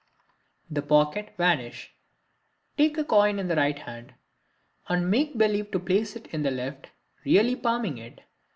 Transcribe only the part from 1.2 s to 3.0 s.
Vanish.—Take